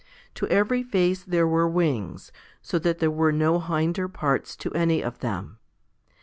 To 0.33 0.47
every 0.47 0.81
face 0.81 1.23
there 1.23 1.45
were 1.47 1.67
wings, 1.69 2.31
so 2.63 2.79
that 2.79 2.97
there 2.97 3.11
were 3.11 3.31
no 3.31 3.59
hinder 3.59 4.07
parts 4.07 4.55
to 4.55 4.73
any 4.73 5.03
of 5.03 5.19
them. 5.19 5.59